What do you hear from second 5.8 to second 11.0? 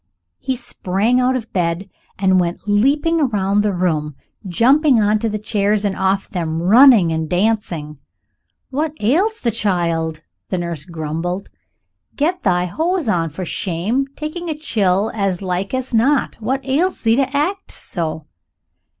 and off them, running and dancing. "What ails the child?" the nurse